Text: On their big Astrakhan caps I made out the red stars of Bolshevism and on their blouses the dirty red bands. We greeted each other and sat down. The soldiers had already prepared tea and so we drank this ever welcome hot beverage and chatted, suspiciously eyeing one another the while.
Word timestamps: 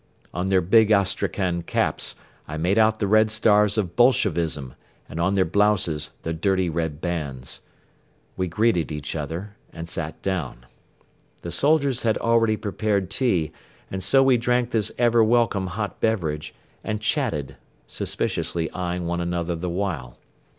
On 0.33 0.49
their 0.49 0.61
big 0.61 0.89
Astrakhan 0.89 1.61
caps 1.61 2.15
I 2.47 2.57
made 2.57 2.79
out 2.79 2.97
the 2.97 3.05
red 3.05 3.29
stars 3.29 3.77
of 3.77 3.95
Bolshevism 3.95 4.73
and 5.07 5.19
on 5.19 5.35
their 5.35 5.45
blouses 5.45 6.09
the 6.23 6.33
dirty 6.33 6.71
red 6.71 7.01
bands. 7.01 7.61
We 8.35 8.47
greeted 8.47 8.91
each 8.91 9.15
other 9.15 9.57
and 9.71 9.87
sat 9.87 10.19
down. 10.23 10.65
The 11.43 11.51
soldiers 11.51 12.01
had 12.01 12.17
already 12.17 12.57
prepared 12.57 13.11
tea 13.11 13.51
and 13.91 14.01
so 14.01 14.23
we 14.23 14.37
drank 14.37 14.71
this 14.71 14.91
ever 14.97 15.23
welcome 15.23 15.67
hot 15.67 16.01
beverage 16.01 16.55
and 16.83 16.99
chatted, 16.99 17.57
suspiciously 17.85 18.71
eyeing 18.71 19.05
one 19.05 19.21
another 19.21 19.55
the 19.55 19.69
while. 19.69 20.17